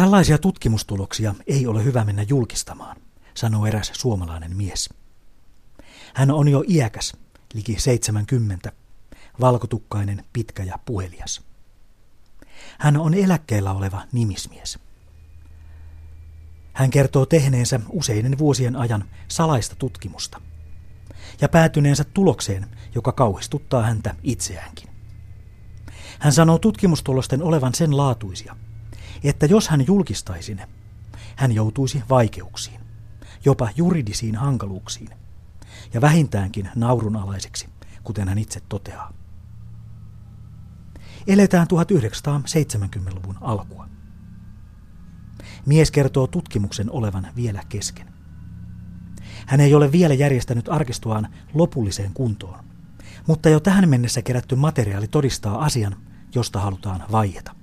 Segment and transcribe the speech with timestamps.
[0.00, 2.96] Tällaisia tutkimustuloksia ei ole hyvä mennä julkistamaan,
[3.34, 4.88] sanoo eräs suomalainen mies.
[6.14, 7.16] Hän on jo iäkäs,
[7.54, 8.72] liki 70,
[9.40, 11.42] valkotukkainen, pitkä ja puhelias.
[12.78, 14.78] Hän on eläkkeellä oleva nimismies.
[16.72, 20.40] Hän kertoo tehneensä useiden vuosien ajan salaista tutkimusta
[21.40, 24.88] ja päätyneensä tulokseen, joka kauhistuttaa häntä itseäänkin.
[26.18, 28.56] Hän sanoo tutkimustulosten olevan sen laatuisia,
[29.24, 30.68] että jos hän julkistaisi ne,
[31.36, 32.80] hän joutuisi vaikeuksiin,
[33.44, 35.10] jopa juridisiin hankaluuksiin
[35.94, 37.68] ja vähintäänkin naurunalaiseksi,
[38.04, 39.12] kuten hän itse toteaa.
[41.26, 43.88] Eletään 1970-luvun alkua.
[45.66, 48.12] Mies kertoo tutkimuksen olevan vielä kesken.
[49.46, 52.64] Hän ei ole vielä järjestänyt arkistoaan lopulliseen kuntoon,
[53.26, 55.96] mutta jo tähän mennessä kerätty materiaali todistaa asian,
[56.34, 57.59] josta halutaan vaieta.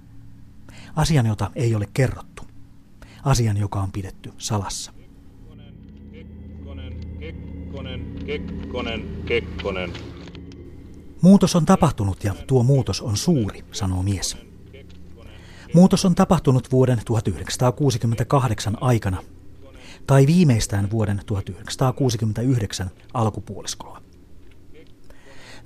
[0.98, 2.44] Asian, jota ei ole kerrottu.
[3.24, 4.92] Asian, joka on pidetty salassa.
[6.12, 9.94] Kekkonen, Kekkonen, Kekkonen, Kekkonen.
[11.21, 14.38] Muutos on tapahtunut ja tuo muutos on suuri, sanoo mies.
[15.74, 19.24] Muutos on tapahtunut vuoden 1968 aikana,
[20.08, 24.02] tai viimeistään vuoden 1969 alkupuoliskolla.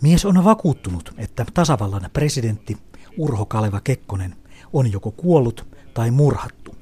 [0.01, 2.77] Mies on vakuuttunut, että tasavallan presidentti
[3.17, 4.40] Urho Kaleva Kekkonen
[4.73, 6.75] on joko kuollut tai murhattu,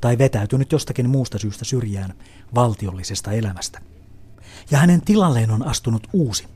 [0.00, 2.14] tai vetäytynyt jostakin muusta syystä syrjään
[2.54, 3.80] valtiollisesta elämästä.
[4.70, 6.46] Ja hänen tilalleen on astunut uusi,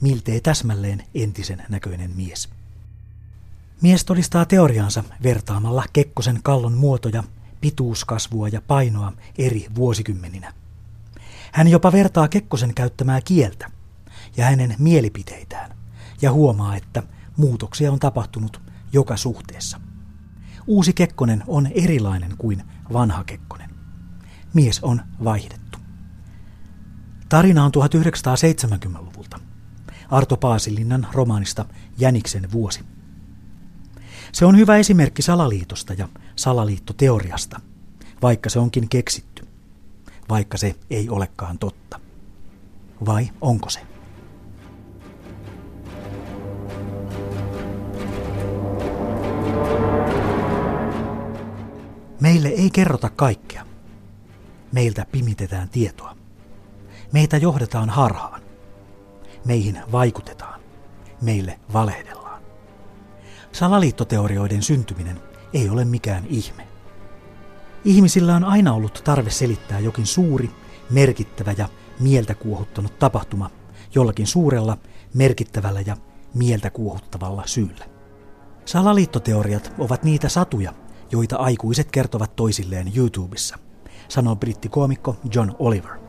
[0.00, 2.48] miltei täsmälleen entisen näköinen mies.
[3.82, 7.24] Mies todistaa teoriaansa vertaamalla Kekkosen kallon muotoja,
[7.60, 10.54] pituuskasvua ja painoa eri vuosikymmeninä.
[11.52, 13.70] Hän jopa vertaa Kekkosen käyttämää kieltä
[14.36, 15.76] ja hänen mielipiteitään
[16.22, 17.02] ja huomaa, että
[17.36, 18.60] muutoksia on tapahtunut
[18.92, 19.80] joka suhteessa.
[20.66, 23.70] Uusi Kekkonen on erilainen kuin vanha Kekkonen.
[24.54, 25.78] Mies on vaihdettu.
[27.28, 29.40] Tarina on 1970-luvulta.
[30.10, 31.64] Arto Paasilinnan romaanista
[31.98, 32.84] Jäniksen vuosi.
[34.32, 37.60] Se on hyvä esimerkki salaliitosta ja salaliittoteoriasta,
[38.22, 39.48] vaikka se onkin keksitty,
[40.28, 42.00] vaikka se ei olekaan totta.
[43.06, 43.89] Vai onko se?
[52.30, 53.66] Meille ei kerrota kaikkea.
[54.72, 56.16] Meiltä pimitetään tietoa.
[57.12, 58.42] Meitä johdetaan harhaan.
[59.44, 60.60] Meihin vaikutetaan.
[61.22, 62.42] Meille valehdellaan.
[63.52, 65.20] Salaliittoteorioiden syntyminen
[65.52, 66.68] ei ole mikään ihme.
[67.84, 70.50] Ihmisillä on aina ollut tarve selittää jokin suuri,
[70.90, 71.68] merkittävä ja
[72.00, 73.50] mieltä kuohuttanut tapahtuma
[73.94, 74.78] jollakin suurella,
[75.14, 75.96] merkittävällä ja
[76.34, 77.84] mieltä kuohuttavalla syyllä.
[78.64, 80.74] Salaliittoteoriat ovat niitä satuja,
[81.12, 83.58] joita aikuiset kertovat toisilleen YouTubessa,
[84.08, 86.00] sanoo brittikoomikko John Oliver.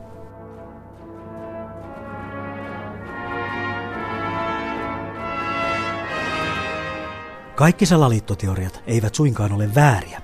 [7.56, 10.22] Kaikki salaliittoteoriat eivät suinkaan ole vääriä,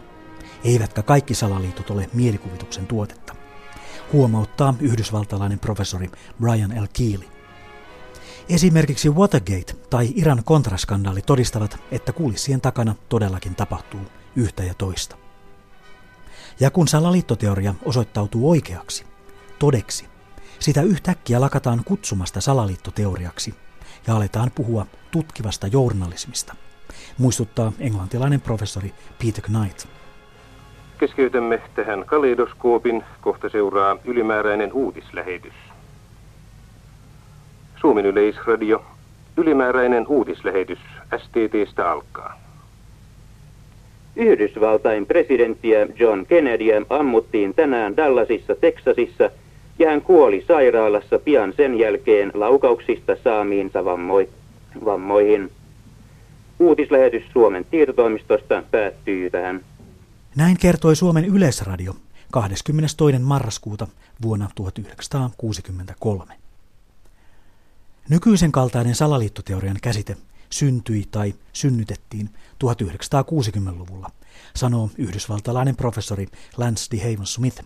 [0.63, 3.35] eivätkä kaikki salaliitot ole mielikuvituksen tuotetta,
[4.13, 6.11] huomauttaa yhdysvaltalainen professori
[6.41, 6.87] Brian L.
[6.93, 7.25] Keely.
[8.49, 14.01] Esimerkiksi Watergate tai Iran kontraskandaali todistavat, että kulissien takana todellakin tapahtuu
[14.37, 15.15] yhtä ja toista.
[16.59, 19.05] Ja kun salaliittoteoria osoittautuu oikeaksi,
[19.59, 20.05] todeksi,
[20.59, 23.53] sitä yhtäkkiä lakataan kutsumasta salaliittoteoriaksi
[24.07, 26.55] ja aletaan puhua tutkivasta journalismista,
[27.17, 28.93] muistuttaa englantilainen professori
[29.23, 29.87] Peter Knight.
[30.99, 35.53] Keskeytämme tähän kaleidoskoopin, kohta seuraa ylimääräinen uutislähetys.
[37.81, 38.85] Suomen yleisradio,
[39.37, 40.79] ylimääräinen uutislähetys
[41.17, 42.46] STTstä alkaa.
[44.17, 49.29] Yhdysvaltain presidenttiä John Kennedyä ammuttiin tänään Dallasissa, Teksasissa,
[49.79, 54.29] ja hän kuoli sairaalassa pian sen jälkeen laukauksista saamiinsa vammoi,
[54.85, 55.51] vammoihin.
[56.59, 59.61] Uutislähetys Suomen tietotoimistosta päättyy tähän.
[60.35, 61.93] Näin kertoi Suomen Yleisradio
[62.31, 62.97] 22.
[63.19, 63.87] marraskuuta
[64.21, 66.33] vuonna 1963.
[68.09, 70.17] Nykyisen kaltainen salaliittoteorian käsite
[70.49, 72.29] syntyi tai synnytettiin
[72.63, 74.11] 1960-luvulla,
[74.55, 76.27] sanoo yhdysvaltalainen professori
[76.57, 76.99] Lance D.
[76.99, 77.63] Haven Smith.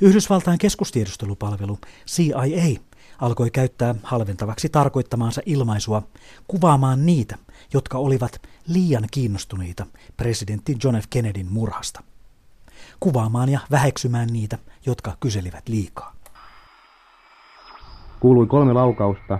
[0.00, 2.80] Yhdysvaltain keskustiedustelupalvelu CIA
[3.18, 6.02] alkoi käyttää halventavaksi tarkoittamaansa ilmaisua
[6.48, 7.38] kuvaamaan niitä,
[7.72, 11.04] jotka olivat liian kiinnostuneita presidentti John F.
[11.10, 12.02] Kennedyn murhasta.
[13.00, 16.14] Kuvaamaan ja väheksymään niitä, jotka kyselivät liikaa.
[18.20, 19.38] Kuului kolme laukausta.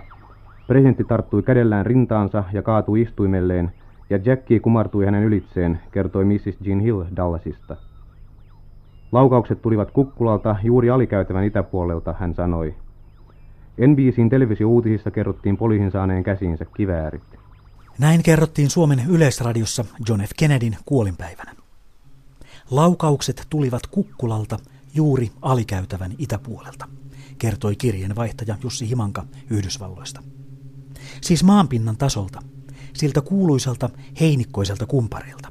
[0.67, 3.71] Presidentti tarttui kädellään rintaansa ja kaatui istuimelleen,
[4.09, 6.61] ja Jackie kumartui hänen ylitseen, kertoi Mrs.
[6.61, 7.75] Jean Hill Dallasista.
[9.11, 12.75] Laukaukset tulivat kukkulalta juuri alikäytävän itäpuolelta, hän sanoi.
[13.87, 17.23] NBCin televisiouutisissa kerrottiin poliisin saaneen käsiinsä kiväärit.
[17.99, 20.29] Näin kerrottiin Suomen yleisradiossa John F.
[20.37, 21.51] Kennedyn kuolinpäivänä.
[22.71, 24.57] Laukaukset tulivat kukkulalta
[24.93, 26.85] juuri alikäytävän itäpuolelta,
[27.37, 30.21] kertoi kirjeenvaihtaja Jussi Himanka Yhdysvalloista.
[31.21, 32.41] Siis maanpinnan tasolta,
[32.93, 33.89] siltä kuuluisalta
[34.19, 35.49] heinikkoiselta kumpareilta.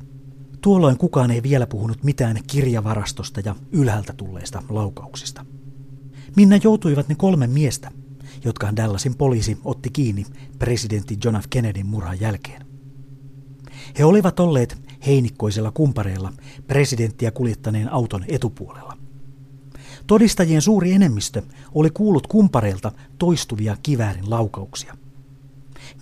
[0.60, 5.44] Tuolloin kukaan ei vielä puhunut mitään kirjavarastosta ja ylhäältä tulleista laukauksista.
[6.36, 7.90] Minna joutuivat ne kolme miestä,
[8.44, 10.26] jotka Dallasin poliisi otti kiinni
[10.58, 11.44] presidentti John F.
[11.50, 12.66] Kennedyn murhan jälkeen.
[13.98, 16.32] He olivat olleet heinikkoisella kumpareilla
[16.66, 18.98] presidenttiä kuljettaneen auton etupuolella.
[20.06, 21.42] Todistajien suuri enemmistö
[21.74, 24.96] oli kuullut kumpareilta toistuvia kiväärin laukauksia.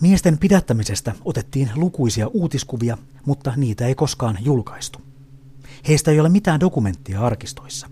[0.00, 4.98] Miesten pidättämisestä otettiin lukuisia uutiskuvia, mutta niitä ei koskaan julkaistu.
[5.88, 7.90] Heistä ei ole mitään dokumenttia arkistoissa.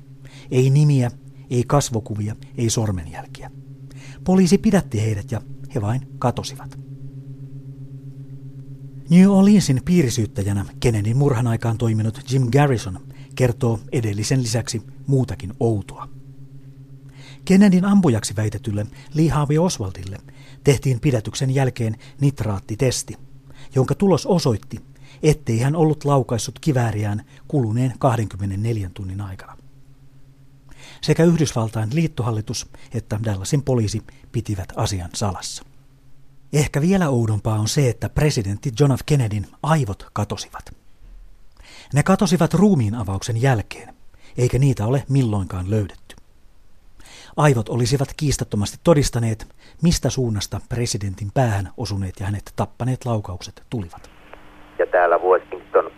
[0.51, 1.11] Ei nimiä,
[1.51, 3.51] ei kasvokuvia, ei sormenjälkiä.
[4.25, 5.41] Poliisi pidätti heidät ja
[5.75, 6.79] he vain katosivat.
[9.11, 13.01] New Orleansin piirisyyttäjänä Kennedyn murhan aikaan toiminut Jim Garrison
[13.35, 16.18] kertoo edellisen lisäksi muutakin outoa.
[17.49, 20.19] Kennedyn ampujaksi väitetylle Lee Harvey Oswaldille
[20.65, 23.17] tehtiin pidätyksen jälkeen nitraattitesti,
[23.75, 24.81] jonka tulos osoitti,
[25.23, 29.57] ettei hän ollut laukaissut kivääriään kuluneen 24 tunnin aikana.
[31.01, 34.03] Sekä Yhdysvaltain liittohallitus että Dallasin poliisi
[34.33, 35.65] pitivät asian salassa.
[36.53, 39.01] Ehkä vielä oudompaa on se, että presidentti John F.
[39.07, 40.75] Kennedyn aivot katosivat.
[41.95, 43.95] Ne katosivat ruumiin avauksen jälkeen,
[44.39, 46.08] eikä niitä ole milloinkaan löydetty.
[47.39, 49.47] Aivot olisivat kiistattomasti todistaneet,
[49.83, 54.11] mistä suunnasta presidentin päähän osuneet ja hänet tappaneet laukaukset tulivat.
[54.79, 55.91] Ja täällä Washington.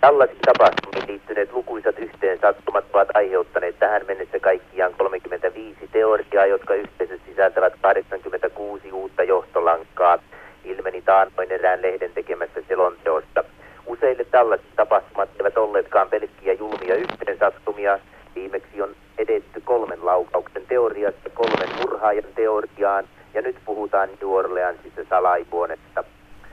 [0.00, 7.72] Tällaisiin tapahtumiin liittyneet lukuisat yhteensattumat ovat aiheuttaneet tähän mennessä kaikkiaan 35 teoriaa, jotka yhteensä sisältävät
[7.80, 10.18] 86 uutta johtolankaa,
[10.64, 13.44] ilmeni taannoin erään lehden tekemässä selonteosta.
[13.86, 17.98] Useille tällaiset tapahtumat eivät olleetkaan pelkkiä julmia yhteensattumia.
[18.34, 20.35] Viimeksi on edetty kolmen laukauksen
[20.68, 23.04] teoriasta kolmen murhaajan teoriaan,
[23.34, 26.04] ja nyt puhutaan New Orleansissa salaivuonesta.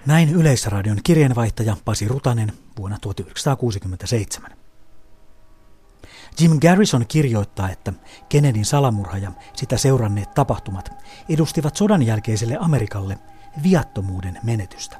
[0.05, 4.51] Näin Yleisradion kirjeenvaihtaja Pasi Rutanen vuonna 1967.
[6.39, 7.93] Jim Garrison kirjoittaa, että
[8.29, 10.91] Kennedyn salamurha ja sitä seuranneet tapahtumat
[11.29, 13.17] edustivat sodan jälkeiselle Amerikalle
[13.63, 14.97] viattomuuden menetystä.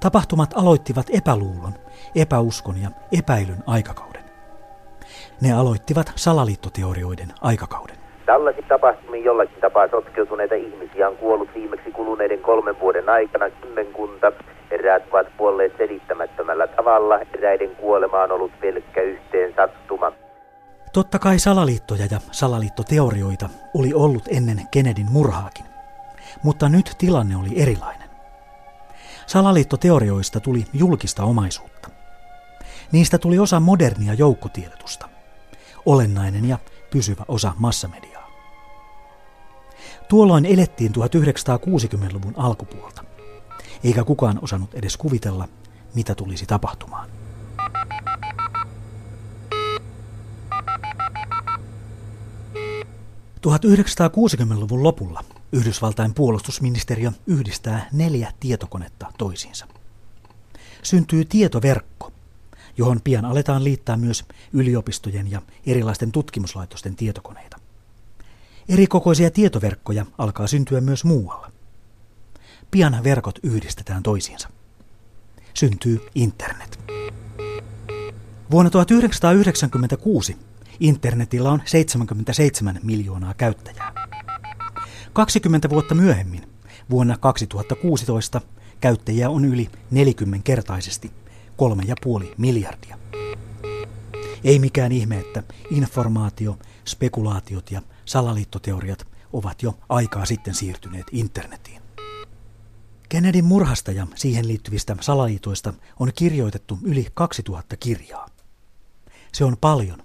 [0.00, 1.74] Tapahtumat aloittivat epäluulon,
[2.14, 4.25] epäuskon ja epäilyn aikakauden.
[5.40, 7.96] Ne aloittivat salaliittoteorioiden aikakauden.
[8.26, 14.32] Tällaisiin tapahtumiin jollakin tapaa sotkeutuneita ihmisiä on kuollut viimeksi kuluneiden kolmen vuoden aikana kymmenkunta.
[14.70, 20.12] Eräät ovat kuolleet selittämättömällä tavalla, eräiden kuolema on ollut pelkkä yhteen sattuma.
[20.92, 25.64] Totta kai salaliittoja ja salaliittoteorioita oli ollut ennen Kennedyn murhaakin,
[26.42, 28.08] mutta nyt tilanne oli erilainen.
[29.26, 31.88] Salaliittoteorioista tuli julkista omaisuutta.
[32.92, 35.08] Niistä tuli osa modernia joukkotiedotusta,
[35.86, 36.58] olennainen ja
[36.90, 38.30] pysyvä osa massamediaa.
[40.08, 43.04] Tuolloin elettiin 1960-luvun alkupuolta,
[43.84, 45.48] eikä kukaan osannut edes kuvitella,
[45.94, 47.10] mitä tulisi tapahtumaan.
[53.46, 59.66] ...1960-luvun lopulla Yhdysvaltain puolustusministeriö yhdistää neljä tietokonetta toisiinsa.
[60.82, 61.95] Syntyy tietoverkko,
[62.78, 67.56] johon pian aletaan liittää myös yliopistojen ja erilaisten tutkimuslaitosten tietokoneita.
[68.68, 71.52] Erikokoisia tietoverkkoja alkaa syntyä myös muualla.
[72.70, 74.48] Pian verkot yhdistetään toisiinsa.
[75.54, 76.80] Syntyy internet.
[78.50, 80.36] Vuonna 1996
[80.80, 83.94] internetillä on 77 miljoonaa käyttäjää.
[85.12, 86.48] 20 vuotta myöhemmin,
[86.90, 88.40] vuonna 2016,
[88.80, 91.10] käyttäjiä on yli 40-kertaisesti–
[91.56, 92.98] kolme ja puoli miljardia.
[94.44, 101.82] Ei mikään ihme, että informaatio, spekulaatiot ja salaliittoteoriat ovat jo aikaa sitten siirtyneet internetiin.
[103.08, 108.28] Kennedyn murhasta ja siihen liittyvistä salaliitoista on kirjoitettu yli 2000 kirjaa.
[109.32, 110.02] Se on paljon,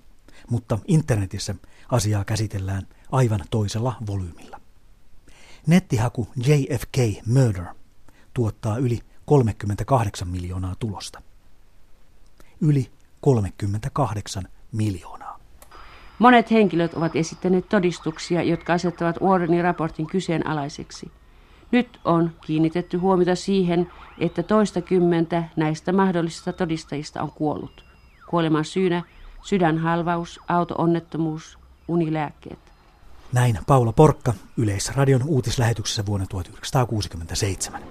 [0.50, 1.56] mutta internetissä
[1.90, 4.62] asiaa käsitellään aivan toisella volyymilla.
[5.68, 7.66] Nettihaku JFK Murder
[8.34, 11.22] tuottaa yli 38 miljoonaa tulosta
[12.62, 12.92] yli
[13.22, 15.40] 38 miljoonaa.
[16.20, 21.12] Monet henkilöt ovat esittäneet todistuksia, jotka asettavat Warrenin raportin kyseenalaiseksi.
[21.72, 27.86] Nyt on kiinnitetty huomiota siihen, että toista kymmentä näistä mahdollisista todistajista on kuollut.
[28.30, 29.04] Kuoleman syynä
[29.44, 32.60] sydänhalvaus, auto-onnettomuus, unilääkkeet.
[33.34, 37.82] Näin Paula Porkka Yleisradion uutislähetyksessä vuonna 1967.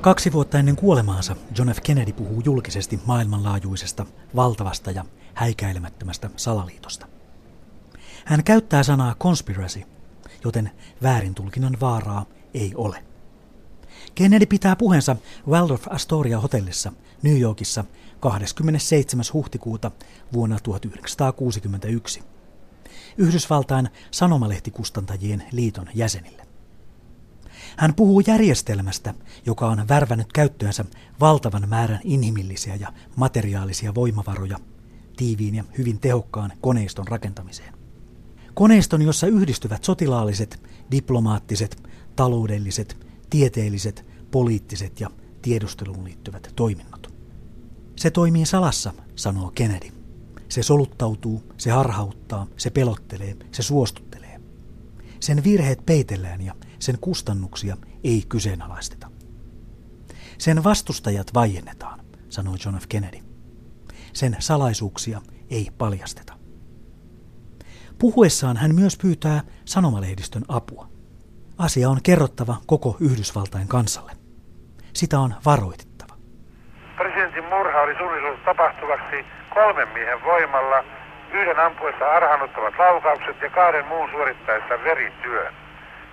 [0.00, 1.78] Kaksi vuotta ennen kuolemaansa John F.
[1.82, 5.04] Kennedy puhuu julkisesti maailmanlaajuisesta, valtavasta ja
[5.34, 7.06] häikäilemättömästä salaliitosta.
[8.24, 9.82] Hän käyttää sanaa conspiracy,
[10.44, 10.70] joten
[11.02, 13.04] väärintulkinnan vaaraa ei ole.
[14.14, 15.16] Kennedy pitää puheensa
[15.48, 16.92] Waldorf Astoria hotellissa
[17.22, 17.84] New Yorkissa
[18.20, 19.24] 27.
[19.32, 19.90] huhtikuuta
[20.32, 22.22] vuonna 1961
[23.18, 26.49] Yhdysvaltain sanomalehtikustantajien liiton jäsenille.
[27.76, 29.14] Hän puhuu järjestelmästä,
[29.46, 30.84] joka on värvännyt käyttöönsä
[31.20, 34.58] valtavan määrän inhimillisiä ja materiaalisia voimavaroja
[35.16, 37.74] tiiviin ja hyvin tehokkaan koneiston rakentamiseen.
[38.54, 45.10] Koneiston, jossa yhdistyvät sotilaalliset, diplomaattiset, taloudelliset, tieteelliset, poliittiset ja
[45.42, 47.14] tiedusteluun liittyvät toiminnot.
[47.96, 49.88] Se toimii salassa, sanoo Kennedy.
[50.48, 54.40] Se soluttautuu, se harhauttaa, se pelottelee, se suostuttelee.
[55.20, 59.10] Sen virheet peitellään ja sen kustannuksia ei kyseenalaisteta.
[60.38, 62.84] Sen vastustajat vaiennetaan, sanoi John F.
[62.88, 63.18] Kennedy.
[64.12, 65.20] Sen salaisuuksia
[65.50, 66.32] ei paljasteta.
[67.98, 70.88] Puhuessaan hän myös pyytää sanomalehdistön apua.
[71.58, 74.12] Asia on kerrottava koko Yhdysvaltain kansalle.
[74.92, 76.14] Sitä on varoitettava.
[76.96, 79.16] Presidentin murha oli suunniteltu tapahtuvaksi
[79.54, 80.84] kolmen miehen voimalla,
[81.32, 85.54] yhden ampuessa arhannuttavat laukaukset ja kahden muun suorittaessa verityön.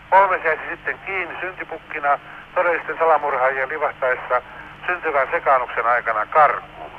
[0.09, 2.19] Kolme jäisi sitten kiinni syntipukkina
[2.55, 4.41] todellisten salamurhaajien livahtaessa
[4.85, 6.91] syntyvän sekaannuksen aikana karkuun.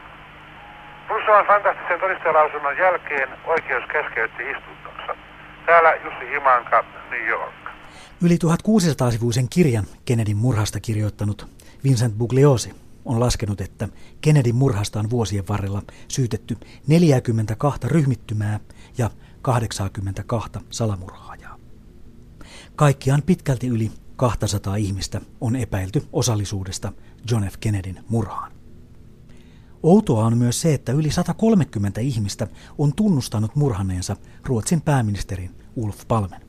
[1.08, 5.16] Russovan fantastisen todistajalausunnon jälkeen oikeus keskeytti istuntonsa.
[5.66, 7.54] Täällä Jussi Himanka, New York.
[8.22, 11.46] Yli 1600-sivuisen kirjan Kennedyn murhasta kirjoittanut
[11.84, 12.70] Vincent Bugliosi
[13.04, 13.88] on laskenut, että
[14.20, 18.60] Kennedyn murhasta on vuosien varrella syytetty 42 ryhmittymää
[18.98, 19.10] ja
[19.42, 21.57] 82 salamurhaajaa.
[22.78, 26.92] Kaikkiaan pitkälti yli 200 ihmistä on epäilty osallisuudesta
[27.30, 27.54] John F.
[27.60, 28.52] Kennedyn murhaan.
[29.82, 32.46] Outoa on myös se, että yli 130 ihmistä
[32.78, 36.40] on tunnustanut murhanneensa Ruotsin pääministerin Ulf Palmen.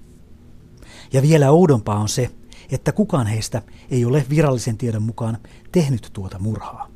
[1.13, 2.31] Ja vielä oudompaa on se,
[2.71, 5.37] että kukaan heistä ei ole virallisen tiedon mukaan
[5.71, 6.89] tehnyt tuota murhaa.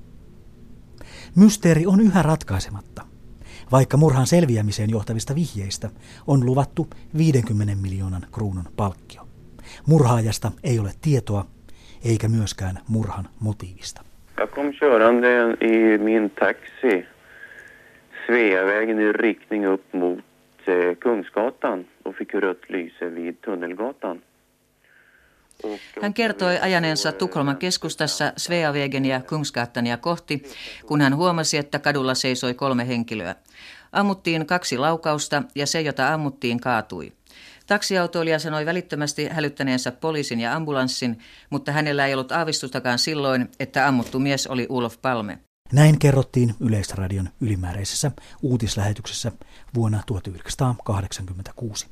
[1.36, 3.06] Mysteeri on yhä ratkaisematta,
[3.78, 5.90] vaikka murhan selviämiseen johtavista vihjeistä
[6.28, 6.88] on luvattu
[7.18, 9.22] 50 miljoonan kruunun palkkio.
[9.88, 11.46] Murhaajasta ei ole tietoa,
[12.10, 14.02] eikä myöskään murhan motiivista.
[14.38, 15.28] Jag kom körande
[15.62, 17.06] i min taxi
[18.26, 20.20] Sveavägen i riktning upp mot
[20.68, 24.22] eh, Kungsgatan och fick rött lyse vid Tunnelgatan.
[26.02, 30.44] Hän kertoi ajaneensa Tukholman keskustassa Sveavägen ja Kungsgatania kohti,
[30.86, 33.36] kun hän huomasi, että kadulla seisoi kolme henkilöä.
[33.92, 37.14] Ammuttiin kaksi laukausta ja se, jota ammuttiin, kaatui.
[37.68, 44.20] Taksiautoilija sanoi välittömästi hälyttäneensä poliisin ja ambulanssin, mutta hänellä ei ollut aavistustakaan silloin, että ammuttu
[44.20, 45.40] mies oli Ulof Palme.
[45.72, 49.32] Näin kerrottiin Yleisradion ylimääräisessä uutislähetyksessä
[49.76, 51.88] vuonna 1986.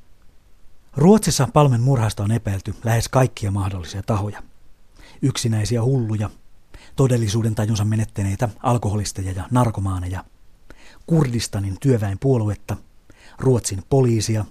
[0.96, 4.44] Ruotsissa Palmen murhasta on epäilty lähes kaikkia mahdollisia tahoja.
[5.22, 6.30] Yksinäisiä hulluja,
[6.96, 10.24] todellisuuden tajunsa menettäneitä alkoholisteja ja narkomaaneja,
[11.08, 12.78] Kurdistanin työväenpuoluetta,
[13.40, 14.46] Ruotsin poliisia,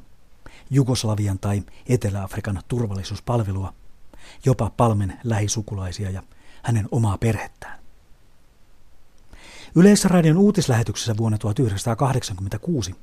[0.70, 3.74] Jugoslavian tai Etelä-Afrikan turvallisuuspalvelua,
[4.44, 6.22] jopa Palmen lähisukulaisia ja
[6.62, 7.80] hänen omaa perhettään.
[9.74, 12.94] Yleisradion uutislähetyksessä vuonna 1986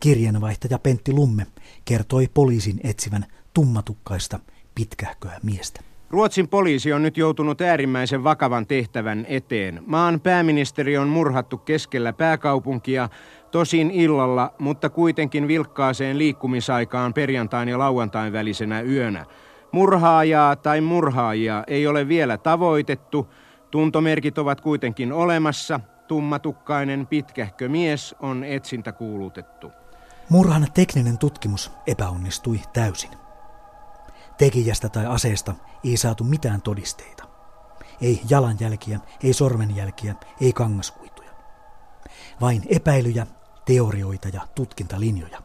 [0.00, 1.46] kirjeenvaihtaja Pentti Lumme
[1.84, 4.38] kertoi poliisin etsivän tummatukkaista
[4.74, 5.80] pitkähköä miestä.
[6.10, 9.82] Ruotsin poliisi on nyt joutunut äärimmäisen vakavan tehtävän eteen.
[9.86, 13.08] Maan pääministeri on murhattu keskellä pääkaupunkia,
[13.50, 19.24] tosin illalla, mutta kuitenkin vilkkaaseen liikkumisaikaan perjantain ja lauantain välisenä yönä.
[19.72, 23.28] Murhaajaa tai murhaajia ei ole vielä tavoitettu,
[23.70, 29.72] tuntomerkit ovat kuitenkin olemassa, tummatukkainen pitkähkö mies on etsintä kuulutettu.
[30.28, 33.10] Murhan tekninen tutkimus epäonnistui täysin.
[34.38, 37.24] Tekijästä tai aseesta ei saatu mitään todisteita.
[38.00, 41.30] Ei jalanjälkiä, ei sormenjälkiä, ei kangaskuituja.
[42.40, 43.26] Vain epäilyjä,
[43.64, 45.42] teorioita ja tutkintalinjoja.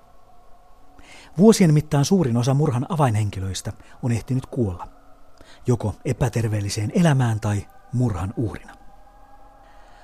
[1.37, 4.87] Vuosien mittaan suurin osa murhan avainhenkilöistä on ehtinyt kuolla,
[5.67, 8.82] joko epäterveelliseen elämään tai murhan uhrina.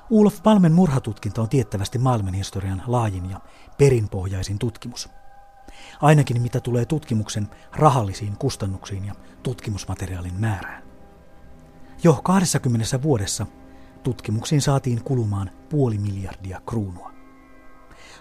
[0.10, 3.40] Ulf Palmen murhatutkinta on tiettävästi maailmanhistorian laajin ja
[3.78, 5.10] perinpohjaisin tutkimus.
[6.02, 10.84] ainakin mitä tulee tutkimuksen rahallisiin kustannuksiin ja tutkimusmateriaalin määrään.
[12.04, 13.46] Jo 20 vuodessa
[14.04, 17.12] tutkimuksiin saatiin kulumaan puoli miljardia kruunua.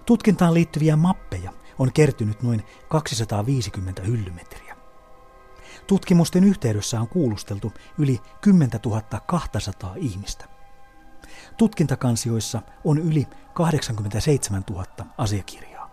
[0.06, 4.76] Tutkintaan liittyviä mappeja on kertynyt noin 250 hyllymetriä.
[5.86, 8.70] Tutkimusten yhteydessä on kuulusteltu yli 10
[9.26, 10.57] 200 ihmistä.
[11.56, 14.84] Tutkintakansioissa on yli 87 000
[15.18, 15.90] asiakirjaa.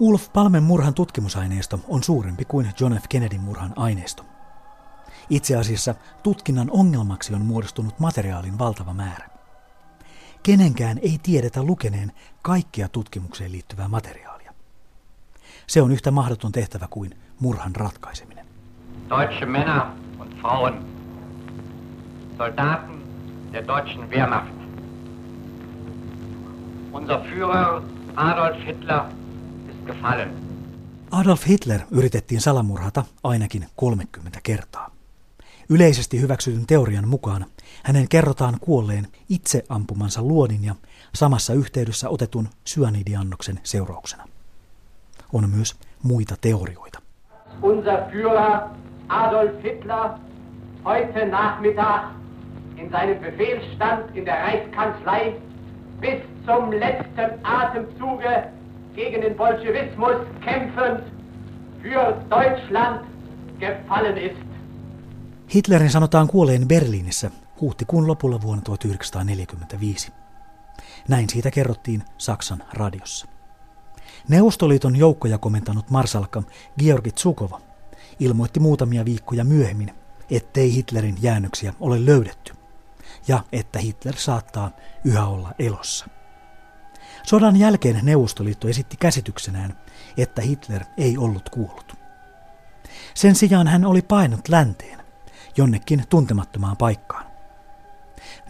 [0.00, 3.04] Ulf Palmen murhan tutkimusaineisto on suurempi kuin John F.
[3.08, 4.24] Kennedyn murhan aineisto.
[5.30, 9.28] Itse asiassa tutkinnan ongelmaksi on muodostunut materiaalin valtava määrä.
[10.42, 14.54] Kenenkään ei tiedetä lukeneen kaikkea tutkimukseen liittyvää materiaalia.
[15.66, 18.46] Se on yhtä mahdoton tehtävä kuin murhan ratkaiseminen.
[19.10, 19.82] Deutsche Männer
[20.18, 20.86] und Frauen,
[22.38, 22.93] Soldaten
[23.54, 24.52] der deutschen Wehrmacht.
[26.92, 27.82] Unser Führer
[28.16, 29.08] Adolf Hitler
[29.68, 30.28] ist gefallen.
[31.10, 34.90] Adolf Hitler yritettiin salamurhata ainakin 30 kertaa.
[35.68, 37.46] Yleisesti hyväksytyn teorian mukaan
[37.82, 40.74] hänen kerrotaan kuolleen itse ampumansa luodin ja
[41.14, 44.24] samassa yhteydessä otetun syanidiannoksen seurauksena.
[45.32, 47.00] On myös muita teorioita.
[47.62, 48.60] Unser Führer
[49.08, 50.08] Adolf Hitler
[50.84, 52.23] heute Nachmittag
[52.76, 55.34] in seinem Befehlsstand in der Reichskanzlei
[56.00, 58.50] bis zum letzten Atemzuge
[58.94, 61.00] gegen den Bolschewismus kämpfend
[61.82, 63.00] für Deutschland
[63.60, 64.44] gefallen ist.
[65.54, 70.12] Hitlerin sanotaan kuolleen Berliinissä huhtikuun lopulla vuonna 1945.
[71.08, 73.26] Näin siitä kerrottiin Saksan radiossa.
[74.28, 76.42] Neuvostoliiton joukkoja komentanut marsalkka
[76.78, 77.60] Georgi Tsukova
[78.20, 79.90] ilmoitti muutamia viikkoja myöhemmin,
[80.30, 82.63] ettei Hitlerin jäännöksiä ole löydetty
[83.28, 84.70] ja että Hitler saattaa
[85.04, 86.06] yhä olla elossa.
[87.22, 89.78] Sodan jälkeen Neuvostoliitto esitti käsityksenään,
[90.16, 91.94] että Hitler ei ollut kuollut.
[93.14, 94.98] Sen sijaan hän oli painut länteen,
[95.56, 97.24] jonnekin tuntemattomaan paikkaan.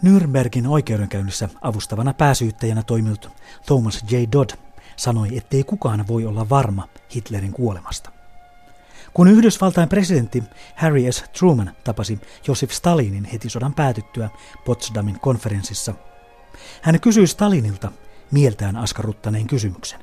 [0.03, 3.31] Nürnbergin oikeudenkäynnissä avustavana pääsyyttäjänä toiminut
[3.65, 4.15] Thomas J.
[4.31, 4.49] Dodd
[4.95, 8.14] sanoi, ettei kukaan voi olla varma Hitlerin kuolemasta.
[9.15, 10.43] Kun Yhdysvaltain presidentti
[10.75, 11.23] Harry S.
[11.39, 14.29] Truman tapasi Josef Stalinin heti sodan päätyttyä
[14.65, 15.93] Potsdamin konferenssissa,
[16.81, 17.91] hän kysyi Stalinilta
[18.31, 19.99] mieltään askarruttaneen kysymyksen.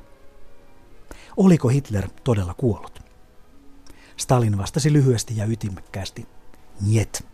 [1.37, 2.99] Oliko Hitler todella kuollut?
[4.17, 6.27] Stalin vastasi lyhyesti ja ytimekkäästi,
[6.81, 7.25] Niet.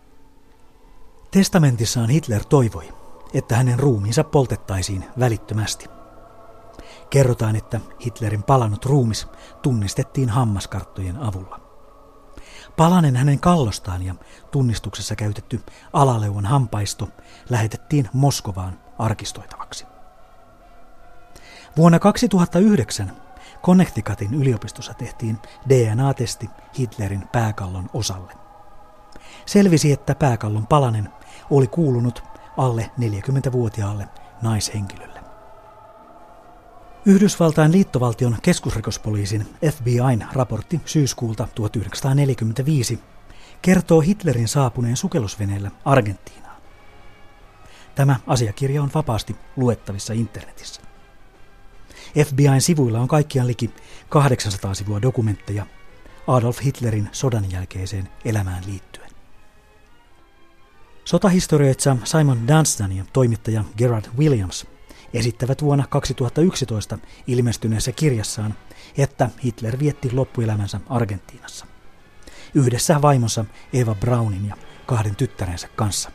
[1.32, 2.94] Testamentissaan Hitler toivoi,
[3.34, 5.86] että hänen ruumiinsa poltettaisiin välittömästi.
[7.10, 9.28] Kerrotaan, että Hitlerin palannut ruumis
[9.62, 11.69] tunnistettiin hammaskarttojen avulla.
[12.80, 14.16] Palanen hänen kallostaan ja
[14.52, 15.62] tunnistuksessa käytetty
[15.94, 17.10] alaleuvan hampaisto
[17.50, 19.86] lähetettiin Moskovaan arkistoitavaksi.
[21.78, 23.12] Vuonna 2009
[23.64, 25.38] Connecticutin yliopistossa tehtiin
[25.70, 28.34] DNA-testi Hitlerin pääkallon osalle.
[29.46, 31.10] Selvisi, että pääkallon palanen
[31.50, 32.24] oli kuulunut
[32.58, 34.08] alle 40-vuotiaalle
[34.42, 35.09] naishenkilölle.
[37.10, 43.00] Yhdysvaltain liittovaltion keskusrikospoliisin FBIn raportti syyskuulta 1945
[43.62, 46.62] kertoo Hitlerin saapuneen sukellusveneellä Argentiinaan.
[47.96, 50.82] Tämä asiakirja on vapaasti luettavissa internetissä.
[52.26, 53.74] FBIn sivuilla on kaikkiaan liki
[54.10, 55.66] 800 sivua dokumentteja
[56.28, 59.10] Adolf Hitlerin sodan jälkeiseen elämään liittyen.
[61.06, 64.79] Sotahistorioitsija Simon Dunstan ja toimittaja Gerard Williams
[65.14, 68.54] esittävät vuonna 2011 ilmestyneessä kirjassaan,
[68.98, 71.66] että Hitler vietti loppuelämänsä Argentiinassa.
[72.54, 76.12] Yhdessä vaimonsa Eva Braunin ja kahden tyttärensä kanssa.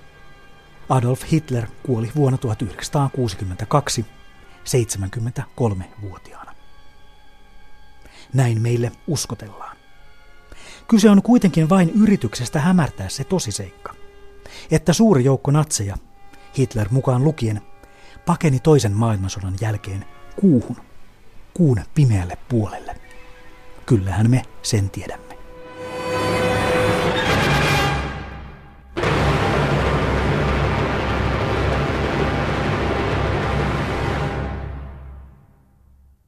[0.88, 4.06] Adolf Hitler kuoli vuonna 1962
[4.64, 6.54] 73-vuotiaana.
[8.32, 9.76] Näin meille uskotellaan.
[10.88, 13.94] Kyse on kuitenkin vain yrityksestä hämärtää se tosiseikka,
[14.70, 15.96] että suuri joukko natseja,
[16.58, 17.62] Hitler mukaan lukien,
[18.26, 20.04] pakeni toisen maailmansodan jälkeen
[20.36, 20.76] kuuhun,
[21.54, 22.96] kuun pimeälle puolelle.
[23.86, 25.23] Kyllähän me sen tiedämme.